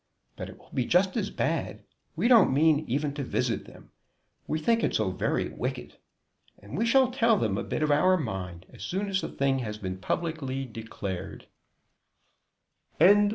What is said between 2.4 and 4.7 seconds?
mean even to visit them; we